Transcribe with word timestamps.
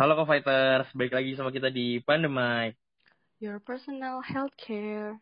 Halo 0.00 0.16
Co-Fighters, 0.16 0.96
balik 0.96 1.12
lagi 1.12 1.36
sama 1.36 1.52
kita 1.52 1.68
di 1.68 2.00
Pandemai. 2.00 2.72
Your 3.36 3.60
personal 3.60 4.24
healthcare. 4.24 5.20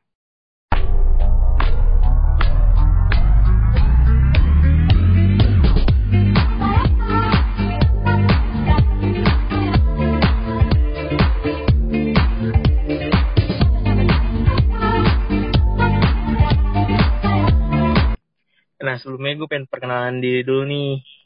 Nah, 18.79 18.95
sebelumnya 19.03 19.43
gue 19.43 19.49
pengen 19.51 19.67
perkenalan 19.67 20.23
diri 20.23 20.47
dulu 20.47 20.63
nih. 20.71 21.18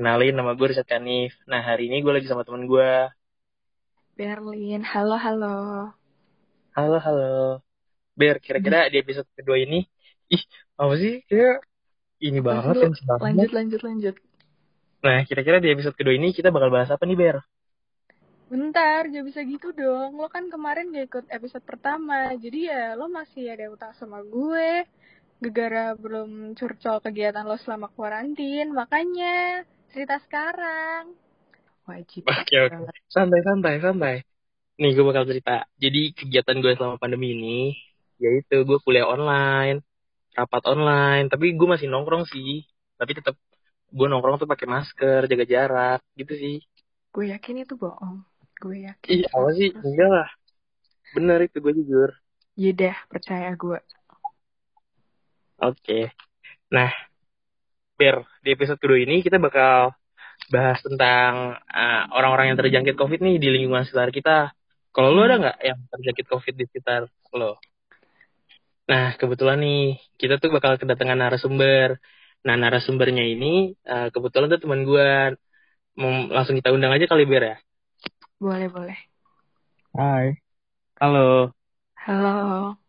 Kenalin, 0.00 0.32
nama 0.32 0.56
gue 0.56 0.64
Rizat 0.64 0.88
Kanif. 0.88 1.36
Nah, 1.44 1.60
hari 1.60 1.92
ini 1.92 2.00
gue 2.00 2.08
lagi 2.08 2.24
sama 2.24 2.40
temen 2.40 2.64
gue. 2.64 3.12
Berlin, 4.16 4.80
halo 4.80 5.12
halo. 5.20 5.92
Halo, 6.72 6.96
halo. 7.04 7.60
Ber, 8.16 8.40
kira-kira 8.40 8.88
di 8.88 8.96
episode 8.96 9.28
kedua 9.36 9.60
ini, 9.60 9.84
ih, 10.32 10.40
apa 10.80 10.96
sih? 10.96 11.20
Kayak 11.28 11.68
ini 12.16 12.40
banget, 12.40 12.80
banget. 12.80 12.96
lanjut 13.20 13.50
lanjut 13.52 13.80
lanjut. 13.84 14.16
Nah, 15.04 15.20
kira-kira 15.28 15.60
di 15.60 15.68
episode 15.68 15.92
kedua 15.92 16.16
ini 16.16 16.32
kita 16.32 16.48
bakal 16.48 16.72
bahas 16.72 16.88
apa 16.88 17.04
nih, 17.04 17.20
Ber? 17.20 17.36
Bentar, 18.48 19.04
gak 19.04 19.24
bisa 19.28 19.44
gitu 19.44 19.76
dong. 19.76 20.16
Lo 20.16 20.32
kan 20.32 20.48
kemarin 20.48 20.96
gak 20.96 21.12
ikut 21.12 21.26
episode 21.28 21.64
pertama, 21.68 22.32
jadi 22.40 22.72
ya 22.72 22.84
lo 22.96 23.12
masih 23.12 23.52
ada 23.52 23.68
utang 23.68 23.92
sama 24.00 24.24
gue. 24.24 24.88
Gegara 25.44 25.92
belum 25.92 26.56
curcol 26.56 27.04
kegiatan 27.04 27.44
lo 27.44 27.60
selama 27.60 27.92
kuarantin, 27.92 28.72
makanya 28.72 29.68
cerita 29.90 30.16
sekarang. 30.22 31.14
Wajib. 31.84 32.22
Oke, 32.24 32.56
oke. 32.70 32.94
Santai, 33.10 33.40
santai, 33.42 33.74
santai. 33.82 34.16
Nih, 34.80 34.90
gue 34.94 35.04
bakal 35.04 35.26
cerita. 35.26 35.66
Jadi, 35.76 36.14
kegiatan 36.14 36.56
gue 36.62 36.72
selama 36.78 36.96
pandemi 36.96 37.34
ini, 37.34 37.74
yaitu 38.22 38.62
gue 38.62 38.78
kuliah 38.80 39.04
online, 39.04 39.82
rapat 40.32 40.62
online, 40.70 41.26
tapi 41.28 41.52
gue 41.58 41.68
masih 41.68 41.90
nongkrong 41.90 42.24
sih. 42.30 42.64
Tapi 42.96 43.18
tetap 43.18 43.36
gue 43.90 44.06
nongkrong 44.06 44.40
tuh 44.40 44.48
pakai 44.48 44.70
masker, 44.70 45.26
jaga 45.26 45.44
jarak, 45.44 46.00
gitu 46.14 46.32
sih. 46.38 46.56
Gue 47.10 47.34
yakin 47.34 47.66
itu 47.66 47.74
bohong. 47.74 48.22
Gue 48.62 48.86
yakin. 48.86 49.10
Iya, 49.10 49.28
apa 49.34 49.50
sih? 49.58 49.68
Enggak 49.74 50.10
lah. 50.14 50.28
Bener 51.12 51.38
itu, 51.44 51.58
gue 51.58 51.72
jujur. 51.74 52.10
Yaudah, 52.54 52.96
percaya 53.10 53.50
gue. 53.58 53.80
Oke. 55.60 56.14
Nah, 56.70 56.88
Ber, 58.00 58.24
di 58.40 58.56
episode 58.56 58.80
kedua 58.80 58.96
ini 58.96 59.20
kita 59.20 59.36
bakal 59.36 59.92
bahas 60.48 60.80
tentang 60.80 61.60
uh, 61.68 62.02
orang-orang 62.16 62.48
yang 62.48 62.56
terjangkit 62.56 62.96
COVID 62.96 63.20
nih 63.20 63.36
di 63.36 63.52
lingkungan 63.52 63.84
sekitar 63.84 64.08
kita. 64.08 64.56
Kalau 64.88 65.12
lo 65.12 65.28
ada 65.28 65.36
nggak 65.36 65.58
yang 65.60 65.78
terjangkit 65.92 66.26
COVID 66.32 66.54
di 66.56 66.64
sekitar 66.64 67.12
lo? 67.36 67.60
Nah, 68.88 69.20
kebetulan 69.20 69.60
nih, 69.60 70.00
kita 70.16 70.40
tuh 70.40 70.48
bakal 70.48 70.80
kedatangan 70.80 71.20
narasumber. 71.20 72.00
Nah, 72.40 72.56
narasumbernya 72.56 73.20
ini 73.20 73.76
uh, 73.84 74.08
kebetulan 74.08 74.48
tuh 74.48 74.64
teman 74.64 74.88
gue. 74.88 75.36
Mau 76.00 76.32
langsung 76.32 76.56
kita 76.56 76.72
undang 76.72 76.96
aja 76.96 77.04
kali, 77.04 77.28
Ber 77.28 77.44
ya? 77.44 77.56
Boleh, 78.40 78.72
boleh. 78.72 78.98
Hai. 79.92 80.40
Halo. 80.96 81.52
Halo. 82.00 82.80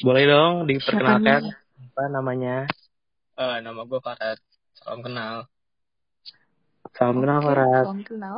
Boleh 0.00 0.24
dong 0.24 0.64
diperkenalkan 0.64 1.44
Siapa 1.44 1.92
apa 1.92 2.04
namanya? 2.08 2.64
Eh, 3.34 3.58
nama 3.66 3.82
gue 3.82 3.98
Farad. 3.98 4.38
Salam 4.78 5.02
kenal. 5.02 5.36
Salam 6.94 7.18
kenal, 7.18 7.40
Farad. 7.42 7.82
Salam 7.82 8.00
kenal. 8.06 8.36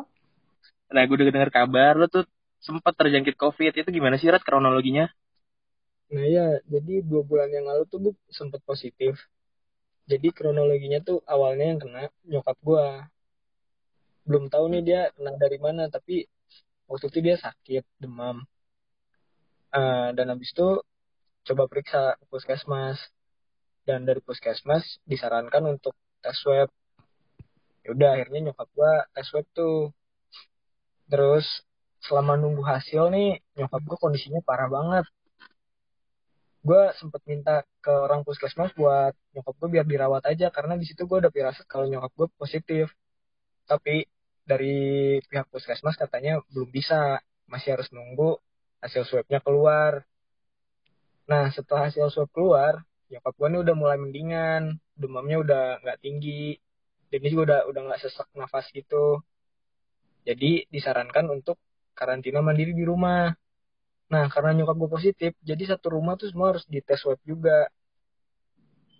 Nah, 0.89 1.02
gue 1.05 1.14
udah 1.20 1.28
dengar 1.28 1.52
kabar 1.52 1.92
lo 2.00 2.08
tuh 2.08 2.25
sempat 2.64 2.97
terjangkit 2.97 3.36
COVID. 3.36 3.72
Itu 3.77 3.91
gimana 3.92 4.17
sih, 4.17 4.33
Rat, 4.33 4.41
kronologinya? 4.41 5.05
Nah 6.17 6.24
ya, 6.24 6.47
jadi 6.64 7.05
dua 7.05 7.20
bulan 7.28 7.52
yang 7.52 7.69
lalu 7.69 7.83
tuh 7.92 7.98
gue 8.08 8.14
sempet 8.33 8.64
positif. 8.64 9.20
Jadi 10.08 10.33
kronologinya 10.33 11.05
tuh 11.05 11.20
awalnya 11.28 11.77
yang 11.77 11.80
kena 11.83 12.02
nyokap 12.24 12.57
gue. 12.64 12.86
Belum 14.24 14.48
tahu 14.48 14.64
nih 14.73 14.83
dia 14.89 15.01
kena 15.13 15.36
dari 15.36 15.58
mana, 15.61 15.92
tapi 15.92 16.24
waktu 16.89 17.05
itu 17.13 17.18
dia 17.20 17.36
sakit, 17.36 17.84
demam. 18.01 18.48
Eh, 19.77 20.08
dan 20.17 20.27
habis 20.33 20.48
itu 20.57 20.80
coba 21.46 21.63
periksa 21.68 22.17
ke 22.17 22.24
puskesmas. 22.33 22.98
Dan 23.86 24.02
dari 24.02 24.19
puskesmas 24.19 24.98
disarankan 25.07 25.63
untuk 25.70 25.95
tes 26.19 26.35
swab. 26.42 26.69
Ya 27.86 27.89
udah 27.95 28.08
akhirnya 28.19 28.51
nyokap 28.51 28.69
gue 28.74 28.92
tes 29.14 29.27
swab 29.30 29.47
tuh. 29.55 29.95
Terus 31.07 31.47
selama 32.02 32.35
nunggu 32.35 32.67
hasil 32.67 33.08
nih, 33.14 33.39
nyokap 33.55 33.83
gue 33.86 33.96
kondisinya 34.02 34.42
parah 34.42 34.67
banget 34.67 35.07
gue 36.67 36.83
sempet 36.98 37.23
minta 37.30 37.63
ke 37.79 37.95
orang 37.95 38.27
puskesmas 38.27 38.75
buat 38.75 39.14
nyokap 39.39 39.55
gue 39.55 39.69
biar 39.79 39.86
dirawat 39.86 40.27
aja 40.27 40.51
karena 40.51 40.75
di 40.75 40.83
situ 40.83 41.07
gue 41.07 41.23
udah 41.23 41.30
firasat 41.30 41.63
kalau 41.70 41.86
nyokap 41.86 42.11
gue 42.19 42.29
positif 42.35 42.91
tapi 43.70 44.02
dari 44.42 45.19
pihak 45.30 45.46
puskesmas 45.46 45.95
katanya 45.95 46.42
belum 46.51 46.67
bisa 46.75 47.23
masih 47.46 47.79
harus 47.79 47.86
nunggu 47.95 48.42
hasil 48.83 49.07
swabnya 49.07 49.39
keluar 49.46 50.02
nah 51.30 51.46
setelah 51.55 51.86
hasil 51.86 52.11
swab 52.11 52.30
keluar 52.35 52.83
nyokap 53.11 53.33
gue 53.39 53.48
nih 53.52 53.61
udah 53.64 53.74
mulai 53.78 53.98
mendingan 54.00 54.62
demamnya 54.98 55.36
udah 55.44 55.62
nggak 55.83 55.98
tinggi 56.05 56.58
dan 57.11 57.18
dia 57.22 57.30
juga 57.33 57.42
udah 57.48 57.61
udah 57.70 57.80
nggak 57.86 58.00
sesak 58.02 58.28
nafas 58.34 58.67
gitu 58.74 59.22
jadi 60.27 60.67
disarankan 60.74 61.30
untuk 61.30 61.56
karantina 61.95 62.42
mandiri 62.42 62.74
di 62.74 62.83
rumah 62.83 63.30
Nah, 64.12 64.24
karena 64.33 64.50
nyokap 64.55 64.77
gue 64.78 64.90
positif, 64.96 65.33
jadi 65.42 65.62
satu 65.74 65.86
rumah 65.98 66.14
tuh 66.20 66.30
semua 66.30 66.55
harus 66.55 66.64
dites 66.70 66.98
swab 67.02 67.18
juga. 67.27 67.66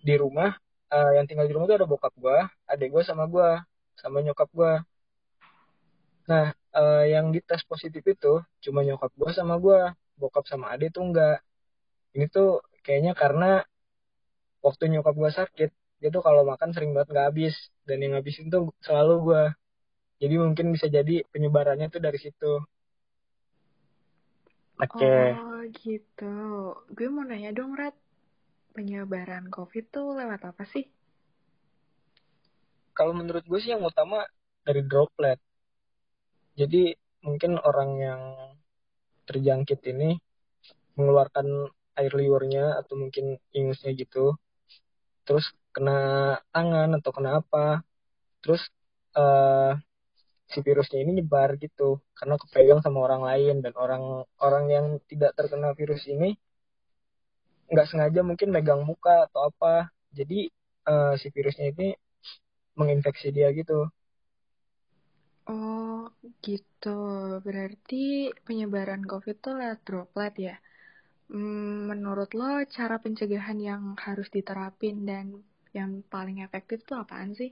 Di 0.03 0.15
rumah, 0.19 0.51
eh, 0.91 1.11
yang 1.15 1.25
tinggal 1.29 1.47
di 1.47 1.53
rumah 1.55 1.67
tuh 1.71 1.77
ada 1.79 1.87
bokap 1.87 2.13
gue, 2.23 2.37
adik 2.71 2.89
gue 2.93 3.03
sama 3.07 3.23
gue, 3.33 3.49
sama 3.95 4.17
nyokap 4.25 4.49
gue. 4.51 4.73
Nah, 6.27 6.45
eh, 6.51 7.03
yang 7.15 7.31
dites 7.35 7.63
positif 7.71 8.03
itu 8.03 8.33
cuma 8.63 8.79
nyokap 8.83 9.11
gue 9.15 9.31
sama 9.31 9.55
gue, 9.63 9.79
bokap 10.19 10.43
sama 10.51 10.75
adik 10.75 10.91
tuh 10.95 11.03
enggak. 11.07 11.39
Ini 12.15 12.25
tuh 12.27 12.59
kayaknya 12.83 13.13
karena 13.15 13.63
waktu 14.67 14.91
nyokap 14.91 15.15
gue 15.15 15.31
sakit, 15.31 15.69
dia 16.03 16.09
tuh 16.11 16.19
kalau 16.19 16.43
makan 16.43 16.75
sering 16.75 16.91
banget 16.91 17.15
nggak 17.15 17.27
habis, 17.31 17.55
dan 17.87 18.03
yang 18.03 18.13
habisin 18.19 18.51
tuh 18.51 18.75
selalu 18.83 19.15
gue. 19.31 19.43
Jadi 20.27 20.35
mungkin 20.43 20.75
bisa 20.75 20.91
jadi 20.91 21.23
penyebarannya 21.31 21.87
tuh 21.87 22.01
dari 22.03 22.19
situ. 22.19 22.53
Oke. 24.83 25.09
Oh 25.39 25.63
gitu. 25.71 26.35
Gue 26.91 27.07
mau 27.07 27.23
nanya 27.23 27.55
dong, 27.55 27.73
Rat. 27.79 27.95
Penyebaran 28.75 29.49
COVID 29.49 29.85
tuh 29.89 30.13
lewat 30.13 30.45
apa 30.45 30.67
sih? 30.69 30.85
kalau 32.97 33.13
menurut 33.13 33.45
gue 33.45 33.59
sih 33.61 33.69
yang 33.69 33.85
utama 33.85 34.25
dari 34.65 34.81
droplet. 34.81 35.37
Jadi 36.57 36.97
mungkin 37.21 37.61
orang 37.61 37.89
yang 38.01 38.21
terjangkit 39.29 39.85
ini 39.93 40.17
mengeluarkan 40.97 41.69
air 41.93 42.13
liurnya 42.17 42.81
atau 42.81 42.97
mungkin 42.97 43.37
ingusnya 43.53 43.93
gitu. 43.93 44.33
Terus 45.27 45.45
kena 45.75 45.93
tangan 46.53 46.89
atau 46.97 47.11
kena 47.17 47.31
apa. 47.41 47.59
Terus 48.41 48.61
eh 49.19 49.71
si 50.53 50.59
virusnya 50.67 50.99
ini 51.03 51.11
nyebar 51.19 51.49
gitu 51.63 51.83
karena 52.17 52.35
kepegang 52.41 52.81
sama 52.85 52.99
orang 53.07 53.23
lain 53.29 53.55
dan 53.65 53.73
orang 53.83 54.03
orang 54.45 54.65
yang 54.75 54.85
tidak 55.09 55.31
terkena 55.37 55.69
virus 55.79 56.03
ini 56.13 56.29
nggak 57.71 57.87
sengaja 57.89 58.21
mungkin 58.29 58.49
megang 58.55 58.81
muka 58.89 59.15
atau 59.27 59.41
apa. 59.49 59.73
Jadi 60.17 60.39
eh, 60.91 61.13
si 61.21 61.27
virusnya 61.35 61.65
ini 61.73 61.87
menginfeksi 62.79 63.27
dia 63.35 63.49
gitu. 63.59 63.73
Oh 65.51 65.99
gitu. 66.45 66.89
Berarti 67.45 67.95
penyebaran 68.45 69.03
COVID 69.11 69.35
tuh 69.43 69.53
lewat 69.59 69.79
droplet 69.87 70.33
ya? 70.47 70.55
Hmm, 71.27 71.91
menurut 71.91 72.31
lo 72.39 72.63
cara 72.75 72.95
pencegahan 73.03 73.59
yang 73.69 73.83
harus 74.05 74.27
diterapin 74.35 75.03
dan 75.09 75.25
yang 75.77 75.91
paling 76.13 76.37
efektif 76.47 76.79
tuh 76.87 76.97
apaan 77.03 77.31
sih? 77.39 77.51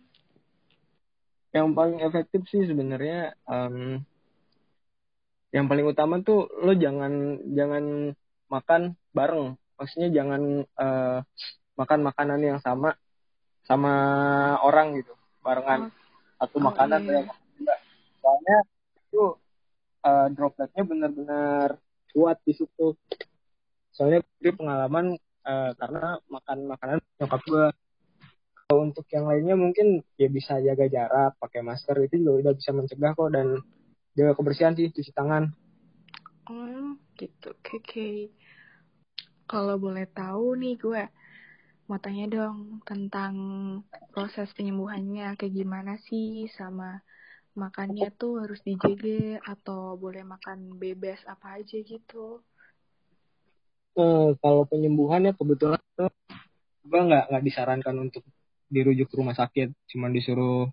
Yang 1.55 1.67
paling 1.77 1.97
efektif 2.03 2.41
sih 2.51 2.63
sebenarnya 2.67 3.35
em, 3.47 3.75
yang 5.55 5.65
paling 5.71 5.87
utama 5.87 6.19
tuh 6.19 6.47
lo 6.63 6.71
jangan 6.75 7.39
jangan 7.57 7.83
makan 8.51 8.81
bareng. 9.15 9.55
Maksudnya 9.79 10.09
jangan 10.11 10.41
eh, 10.63 11.17
makan 11.79 11.99
makanan 12.07 12.39
yang 12.43 12.59
sama 12.63 12.95
sama 13.67 13.93
orang 14.67 14.95
gitu, 14.99 15.11
barengan 15.43 15.91
satu 16.39 16.57
Oh, 16.59 16.67
makanan 16.71 17.01
iya. 17.03 17.11
yang 17.11 17.27
enggak. 17.59 17.79
Soalnya 18.23 18.57
itu 18.99 19.23
eh, 20.07 20.27
dropletnya 20.35 20.83
benar-benar 20.87 21.69
kuat 22.15 22.37
di 22.47 22.53
situ. 22.55 22.95
Soalnya 23.95 24.19
gue 24.43 24.51
pengalaman 24.59 25.05
eh, 25.49 25.71
karena 25.79 26.19
makan 26.35 26.57
makanan 26.71 26.97
nyokap 27.19 27.41
gue 27.47 27.65
Kalau 28.65 28.81
untuk 28.87 29.05
yang 29.15 29.25
lainnya 29.29 29.55
mungkin 29.63 29.87
ya 30.21 30.27
bisa 30.37 30.53
jaga 30.67 30.85
jarak, 30.95 31.31
pakai 31.41 31.61
masker 31.61 31.97
itu 32.05 32.15
juga 32.21 32.33
udah 32.41 32.53
bisa 32.59 32.71
mencegah 32.77 33.11
kok 33.17 33.29
dan 33.35 33.47
jaga 34.17 34.31
kebersihan 34.37 34.73
sih 34.77 34.89
cuci 34.95 35.11
tangan 35.17 35.43
Hmm, 36.47 37.01
gitu. 37.19 37.47
Oke, 37.57 37.73
oke. 37.81 38.07
Kalau 39.51 39.75
boleh 39.85 40.05
tahu 40.19 40.57
nih 40.61 40.73
gue 40.83 41.03
mau 41.87 41.99
tanya 42.01 42.25
dong 42.35 42.57
tentang 42.89 43.33
proses 44.13 44.49
penyembuhannya 44.57 45.37
kayak 45.37 45.53
gimana 45.59 45.93
sih 46.07 46.49
sama 46.57 46.89
makannya 47.61 48.07
tuh 48.21 48.33
harus 48.41 48.59
dijaga 48.67 49.41
atau 49.53 49.95
boleh 50.03 50.23
makan 50.33 50.59
bebas 50.81 51.19
apa 51.33 51.47
aja 51.61 51.77
gitu. 51.91 52.41
Eh, 53.95 54.29
kalau 54.43 54.63
penyembuhan 54.67 55.23
ya 55.23 55.31
kebetulan 55.31 55.79
tuh 55.95 56.11
gue 56.85 57.01
nggak 57.01 57.31
nggak 57.31 57.43
disarankan 57.47 57.95
untuk 58.03 58.23
dirujuk 58.67 59.07
ke 59.07 59.15
rumah 59.15 59.35
sakit. 59.35 59.71
Cuman 59.91 60.11
disuruh 60.11 60.67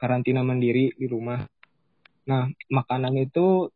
karantina 0.00 0.40
mandiri 0.40 0.96
di 0.96 1.06
rumah. 1.06 1.44
Nah 2.24 2.48
makanan 2.72 3.14
itu 3.20 3.68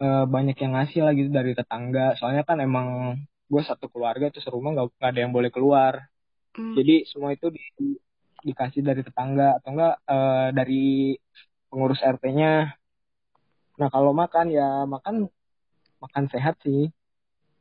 eh, 0.00 0.24
banyak 0.24 0.56
yang 0.56 0.72
ngasih 0.80 1.00
lagi 1.04 1.22
dari 1.28 1.52
tetangga. 1.52 2.16
Soalnya 2.16 2.48
kan 2.48 2.58
emang 2.64 3.20
gue 3.48 3.62
satu 3.64 3.92
keluarga 3.92 4.32
tuh 4.32 4.40
serumah 4.40 4.72
nggak 4.72 5.04
ada 5.04 5.20
yang 5.20 5.32
boleh 5.36 5.52
keluar. 5.52 6.08
Hmm, 6.56 6.72
jadi 6.72 7.04
semua 7.04 7.36
itu 7.36 7.52
di, 7.52 7.60
dikasih 8.42 8.80
dari 8.80 9.04
tetangga 9.04 9.60
atau 9.60 9.70
enggak 9.76 9.94
eh, 10.08 10.48
dari 10.56 10.86
pengurus 11.68 12.00
RT-nya 12.00 12.72
nah 13.78 13.88
kalau 13.94 14.10
makan 14.10 14.50
ya 14.50 14.82
makan 14.90 15.30
makan 16.02 16.24
sehat 16.34 16.58
sih 16.66 16.90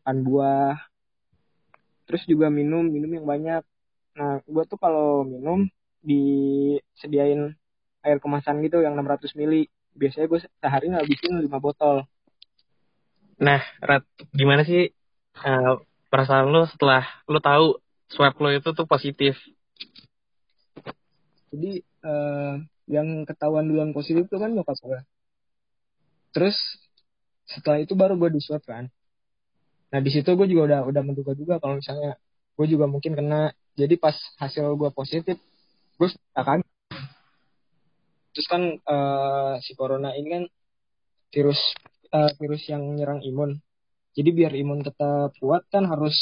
makan 0.07 0.23
buah 0.23 0.79
terus 2.07 2.23
juga 2.23 2.47
minum 2.47 2.87
minum 2.87 3.11
yang 3.11 3.27
banyak. 3.27 3.63
Nah 4.15 4.39
gue 4.47 4.63
tuh 4.63 4.79
kalau 4.79 5.27
minum 5.27 5.67
disediain 5.99 7.51
air 8.07 8.17
kemasan 8.23 8.63
gitu 8.63 8.79
yang 8.79 8.95
600 8.95 9.35
mili. 9.35 9.67
Biasanya 9.91 10.31
gue 10.31 10.39
sehari 10.63 10.87
ngabisin 10.95 11.43
5 11.43 11.59
botol. 11.59 12.07
Nah, 13.43 13.59
Rat, 13.83 14.07
gimana 14.31 14.63
sih 14.63 14.95
eh, 15.43 15.73
perasaan 16.07 16.55
lo 16.55 16.63
setelah 16.71 17.03
lo 17.27 17.43
tahu 17.43 17.75
swab 18.07 18.39
lo 18.39 18.55
itu 18.55 18.71
tuh 18.71 18.87
positif? 18.87 19.35
jadi 21.51 21.71
eh, 21.83 22.53
yang 22.87 23.23
ketahuan 23.27 23.67
duluan 23.67 23.91
positif 23.95 24.27
tuh 24.27 24.39
kan 24.39 24.51
nyokap 24.51 24.77
gue 24.83 24.99
terus 26.35 26.57
setelah 27.47 27.79
itu 27.79 27.95
baru 27.95 28.19
gue 28.19 28.35
di 28.35 28.41
swab 28.43 28.63
kan 28.67 28.91
nah 29.87 29.99
di 30.03 30.11
situ 30.11 30.27
gue 30.35 30.47
juga 30.51 30.63
udah 30.67 30.79
udah 30.91 31.01
menduga 31.03 31.31
juga 31.31 31.63
kalau 31.63 31.79
misalnya 31.79 32.19
gue 32.57 32.65
juga 32.67 32.85
mungkin 32.89 33.13
kena. 33.13 33.53
Jadi 33.77 33.93
pas 34.01 34.17
hasil 34.41 34.73
gue 34.73 34.89
positif 34.89 35.37
gue 35.97 36.09
kan 36.33 36.61
terus 38.33 38.47
kan 38.49 38.61
eh, 38.77 39.53
si 39.65 39.73
corona 39.73 40.13
ini 40.13 40.27
kan 40.29 40.43
virus 41.33 41.57
eh, 42.13 42.31
virus 42.37 42.63
yang 42.69 42.85
nyerang 42.97 43.21
imun. 43.25 43.57
Jadi 44.17 44.29
biar 44.33 44.53
imun 44.57 44.81
tetap 44.81 45.33
kuat 45.37 45.65
kan 45.69 45.85
harus 45.85 46.17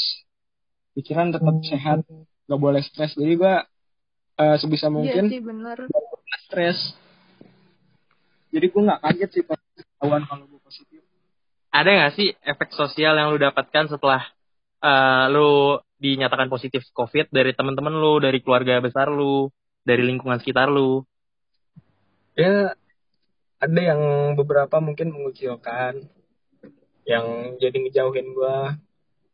pikiran 0.96 1.32
tetap 1.32 1.56
sehat 1.64 2.04
nggak 2.48 2.60
boleh 2.60 2.80
stres. 2.84 3.16
Jadi 3.16 3.34
gue 3.36 3.54
eh, 4.40 4.56
sebisa 4.60 4.88
Iya 4.88 4.94
mungkin 4.96 5.24
sih 5.32 5.40
bener. 5.40 5.78
stres. 6.48 6.96
Jadi 8.52 8.66
gue 8.68 8.82
nggak 8.84 9.00
kaget 9.00 9.30
sih 9.32 9.44
pas 9.44 9.60
ketahuan 9.76 10.24
kalau 10.24 10.44
gue 10.48 10.55
Ada 11.76 11.90
nggak 11.92 12.14
sih 12.16 12.32
efek 12.40 12.72
sosial 12.72 13.20
yang 13.20 13.28
lo 13.28 13.36
dapatkan 13.36 13.92
setelah 13.92 14.24
eh, 14.80 15.24
lo 15.28 15.84
dinyatakan 16.00 16.48
positif 16.48 16.88
COVID 16.96 17.28
dari 17.28 17.52
teman-teman 17.52 17.92
lo, 17.92 18.16
dari 18.16 18.40
keluarga 18.40 18.80
besar 18.80 19.12
lo, 19.12 19.52
dari 19.84 20.00
lingkungan 20.04 20.40
sekitar 20.40 20.72
lo? 20.72 21.04
ya 22.36 22.76
ada 23.56 23.80
yang 23.80 24.00
beberapa 24.36 24.76
mungkin 24.78 25.08
mengucilkan 25.08 26.04
yang 27.08 27.56
jadi 27.56 27.76
ngejauhin 27.80 28.28
gue 28.36 28.56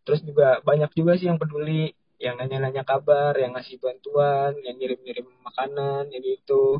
terus 0.06 0.22
juga 0.22 0.62
banyak 0.62 0.94
juga 0.94 1.18
sih 1.18 1.26
yang 1.26 1.42
peduli 1.42 1.90
yang 2.22 2.38
nanya-nanya 2.38 2.86
kabar 2.86 3.34
yang 3.34 3.58
ngasih 3.58 3.82
bantuan 3.82 4.54
yang 4.62 4.78
ngirim-ngirim 4.78 5.26
makanan 5.42 6.06
yang 6.14 6.22
itu 6.22 6.78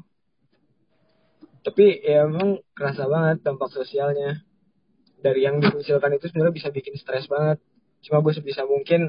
tapi 1.67 1.99
ya 2.07 2.31
emang 2.31 2.63
kerasa 2.75 3.11
banget 3.11 3.43
dampak 3.43 3.71
sosialnya 3.75 4.47
dari 5.23 5.47
yang 5.47 5.63
dikucilkan 5.63 6.19
itu 6.19 6.27
sebenarnya 6.29 6.55
bisa 6.55 6.69
bikin 6.75 6.99
stres 6.99 7.31
banget 7.31 7.63
cuma 8.03 8.19
gue 8.21 8.35
sebisa 8.35 8.67
mungkin 8.67 9.09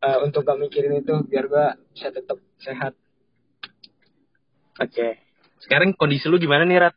eh, 0.00 0.18
untuk 0.22 0.46
gak 0.46 0.62
mikirin 0.62 1.02
itu 1.02 1.26
biar 1.26 1.50
gue 1.50 1.66
bisa 1.92 2.14
tetap 2.14 2.38
sehat 2.62 2.94
Oke. 4.76 5.16
Sekarang 5.64 5.96
kondisi 5.96 6.28
lu 6.28 6.36
gimana 6.36 6.68
nih, 6.68 6.76
Rat? 6.76 6.94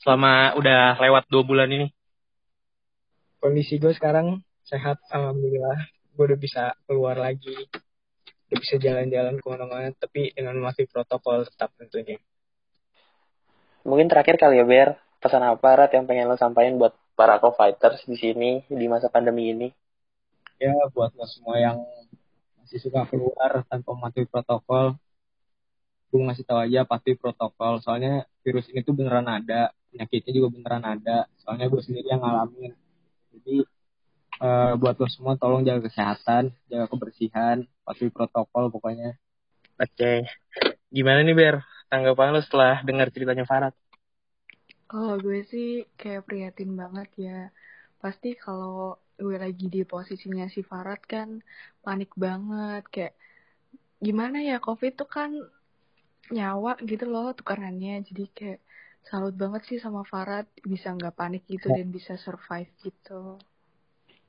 Selama 0.00 0.56
udah 0.56 0.96
lewat 0.96 1.28
dua 1.28 1.44
bulan 1.44 1.68
ini. 1.68 1.88
kondisi 3.44 3.76
gue 3.76 3.92
sekarang 3.92 4.40
sehat 4.64 4.96
alhamdulillah 5.12 5.76
gue 6.16 6.24
udah 6.32 6.40
bisa 6.40 6.72
keluar 6.88 7.20
lagi 7.20 7.52
udah 8.48 8.56
bisa 8.56 8.80
jalan-jalan 8.80 9.36
ke 9.36 9.44
mana-mana 9.44 9.92
tapi 9.92 10.32
dengan 10.32 10.56
mematuhi 10.56 10.88
protokol 10.88 11.44
tetap 11.44 11.68
tentunya 11.76 12.16
Mungkin 13.84 14.08
terakhir 14.08 14.40
kali 14.40 14.56
ya, 14.56 14.64
Ber. 14.64 14.96
Pesan 15.20 15.44
apa, 15.44 15.76
Rat, 15.76 15.92
yang 15.92 16.08
pengen 16.08 16.24
lo 16.24 16.40
sampaikan 16.40 16.80
buat 16.80 16.96
para 17.14 17.38
co-fighters 17.38 18.02
di 18.04 18.16
sini 18.18 18.50
di 18.66 18.86
masa 18.90 19.08
pandemi 19.08 19.54
ini? 19.54 19.68
ya 20.58 20.74
buat 20.94 21.10
lo 21.18 21.26
semua 21.26 21.58
yang 21.58 21.76
masih 22.62 22.78
suka 22.78 23.04
keluar 23.10 23.66
tanpa 23.66 23.90
mematuhi 23.92 24.26
protokol 24.26 24.94
gue 26.14 26.20
ngasih 26.22 26.46
tahu 26.46 26.62
aja 26.62 26.86
patuhi 26.86 27.18
protokol 27.18 27.82
soalnya 27.82 28.22
virus 28.46 28.70
ini 28.70 28.86
tuh 28.86 28.94
beneran 28.94 29.26
ada 29.26 29.74
penyakitnya 29.90 30.30
juga 30.30 30.48
beneran 30.54 30.84
ada 30.86 31.26
soalnya 31.42 31.66
gue 31.66 31.82
sendiri 31.82 32.06
yang 32.06 32.22
ngalamin 32.22 32.70
jadi 33.34 33.66
eh, 34.46 34.72
buat 34.78 34.94
lo 34.94 35.10
semua 35.10 35.34
tolong 35.34 35.66
jaga 35.66 35.90
kesehatan 35.90 36.54
jaga 36.70 36.86
kebersihan 36.86 37.66
patuhi 37.82 38.14
protokol 38.14 38.70
pokoknya 38.70 39.18
Oke. 39.74 40.22
Gimana 40.94 41.26
nih, 41.26 41.34
Ber? 41.34 41.66
Tanggapan 41.90 42.30
lu 42.30 42.40
setelah 42.46 42.78
dengar 42.86 43.10
ceritanya 43.10 43.42
Farad? 43.42 43.74
Kalau 44.94 45.18
gue 45.18 45.42
sih 45.50 45.90
kayak 45.98 46.22
prihatin 46.22 46.78
banget 46.78 47.10
ya. 47.18 47.50
Pasti 47.98 48.38
kalau 48.38 48.94
gue 49.18 49.34
lagi 49.34 49.66
di 49.66 49.82
posisinya 49.82 50.46
si 50.46 50.62
Farad 50.62 51.02
kan 51.02 51.42
panik 51.82 52.14
banget. 52.14 52.86
Kayak 52.94 53.14
gimana 53.98 54.38
ya 54.38 54.62
COVID 54.62 54.94
tuh 54.94 55.10
kan 55.10 55.30
nyawa 56.30 56.78
gitu 56.86 57.10
loh 57.10 57.34
tukarannya. 57.34 58.06
Jadi 58.06 58.24
kayak 58.30 58.60
salut 59.02 59.34
banget 59.34 59.66
sih 59.66 59.82
sama 59.82 60.06
Farad 60.06 60.46
bisa 60.62 60.94
nggak 60.94 61.18
panik 61.18 61.42
gitu 61.50 61.74
dan 61.74 61.90
bisa 61.90 62.14
survive 62.14 62.70
gitu. 62.86 63.42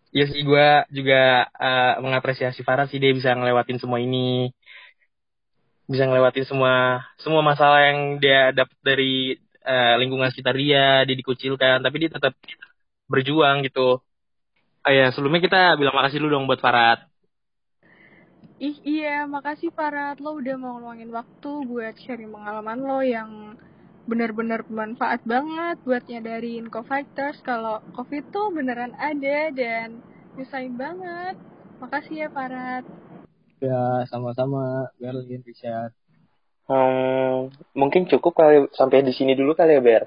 Iya 0.09 0.25
sih, 0.33 0.41
gue 0.41 0.67
juga 0.97 1.45
eh, 1.45 1.93
mengapresiasi 2.01 2.65
Farad 2.65 2.89
sih 2.89 2.97
dia 2.97 3.13
bisa 3.13 3.37
ngelewatin 3.37 3.77
semua 3.77 4.01
ini. 4.01 4.49
Bisa 5.85 6.09
ngelewatin 6.09 6.49
semua 6.49 7.05
semua 7.21 7.45
masalah 7.45 7.85
yang 7.85 8.17
dia 8.17 8.49
dapat 8.49 8.73
dari 8.81 9.37
eh, 9.69 9.93
lingkungan 10.01 10.29
sekitar 10.31 10.55
dia, 10.63 10.81
dia 11.07 11.15
dikucilkan, 11.21 11.77
tapi 11.85 11.95
dia 12.01 12.09
tetap 12.15 12.33
berjuang 13.11 13.57
gitu. 13.67 13.81
Oh 14.85 14.93
ya, 14.99 15.03
sebelumnya 15.13 15.41
kita 15.47 15.57
bilang 15.79 15.95
makasih 15.97 16.19
dulu 16.21 16.31
dong 16.37 16.45
buat 16.49 16.61
Farad. 16.65 16.99
Ih 18.67 18.77
iya, 18.93 19.15
makasih 19.35 19.69
Farad 19.77 20.15
lo 20.23 20.29
udah 20.39 20.55
mau 20.63 20.73
ngeluangin 20.75 21.11
waktu 21.17 21.51
buat 21.71 21.95
sharing 22.03 22.31
pengalaman 22.35 22.79
lo 22.89 22.99
yang 23.15 23.31
benar-benar 24.09 24.59
bermanfaat 24.67 25.21
banget 25.33 25.77
buat 25.87 26.03
nyadarin 26.11 26.65
co-fighters 26.73 27.37
kalau 27.49 27.75
COVID 27.97 28.23
tuh 28.35 28.47
beneran 28.57 28.93
ada 29.09 29.39
dan 29.61 29.87
nyusahin 30.39 30.75
banget. 30.83 31.35
Makasih 31.81 32.15
ya 32.23 32.27
Farad. 32.35 32.83
ya 33.65 34.05
sama-sama 34.11 34.59
Berlin 34.99 35.41
Richard 35.47 35.91
Hmm, 36.69 37.44
mungkin 37.75 38.07
cukup 38.07 38.33
kali 38.33 38.57
sampai 38.73 39.03
di 39.03 39.11
sini 39.11 39.35
dulu 39.35 39.53
kali 39.53 39.77
ya, 39.77 39.81
Ber. 39.83 40.03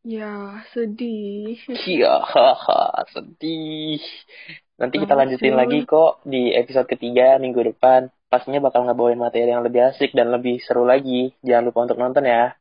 Ya, 0.00 0.64
sedih. 0.72 1.60
Iya, 1.68 2.24
sedih. 3.12 4.00
Nanti 4.80 4.96
kita 4.96 5.12
lanjutin 5.12 5.52
lagi 5.52 5.84
kok 5.84 6.24
di 6.24 6.56
episode 6.56 6.88
ketiga 6.88 7.36
minggu 7.36 7.60
depan. 7.76 8.08
Pastinya 8.32 8.64
bakal 8.64 8.88
ngebawain 8.88 9.20
materi 9.20 9.52
yang 9.52 9.60
lebih 9.60 9.92
asik 9.92 10.16
dan 10.16 10.32
lebih 10.32 10.56
seru 10.64 10.88
lagi. 10.88 11.36
Jangan 11.44 11.68
lupa 11.68 11.84
untuk 11.84 12.00
nonton 12.00 12.24
ya. 12.24 12.56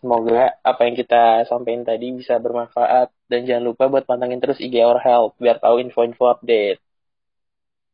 Semoga 0.00 0.56
apa 0.64 0.80
yang 0.88 0.96
kita 0.96 1.44
sampaikan 1.44 1.84
tadi 1.84 2.08
bisa 2.16 2.40
bermanfaat. 2.40 3.12
Dan 3.28 3.44
jangan 3.44 3.64
lupa 3.68 3.92
buat 3.92 4.08
pantengin 4.08 4.40
terus 4.40 4.64
IG 4.64 4.80
Our 4.80 4.96
Health 4.96 5.36
biar 5.36 5.60
tahu 5.60 5.76
info-info 5.84 6.24
update. 6.40 6.80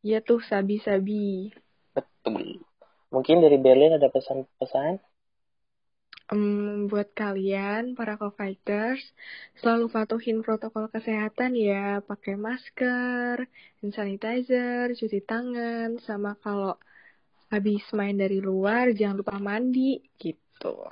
Iya 0.07 0.23
tuh, 0.23 0.39
sabi-sabi. 0.39 1.51
Betul. 1.99 2.63
Mungkin 3.15 3.37
dari 3.45 3.57
Berlin 3.57 3.97
ada 3.97 4.09
pesan-pesan? 4.13 5.01
Em, 6.33 6.85
buat 6.93 7.09
kalian, 7.17 7.97
para 7.97 8.21
co-fighters, 8.21 9.01
selalu 9.61 9.85
patuhin 9.95 10.39
protokol 10.45 10.85
kesehatan 10.95 11.57
ya. 11.57 12.05
Pakai 12.05 12.35
masker, 12.37 13.37
hand 13.81 13.93
sanitizer, 13.97 14.93
cuci 14.99 15.21
tangan, 15.25 15.97
sama 16.07 16.37
kalau 16.45 16.77
habis 17.53 17.85
main 17.99 18.17
dari 18.23 18.39
luar, 18.49 18.93
jangan 18.99 19.17
lupa 19.21 19.37
mandi, 19.41 20.05
gitu. 20.21 20.85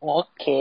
Oke. 0.00 0.52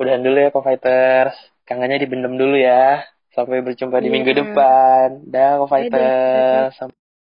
udahan 0.00 0.22
dulu 0.24 0.36
ya 0.44 0.50
co-fighters. 0.54 1.36
Kangennya 1.68 1.98
dibendem 2.02 2.34
dulu 2.40 2.56
ya. 2.56 3.02
Sampai 3.34 3.64
berjumpa 3.66 3.96
di 4.00 4.08
Iya. 4.08 4.14
minggu 4.14 4.32
depan. 4.40 5.08
Dah 5.32 5.50
co-fighters. 5.60 6.74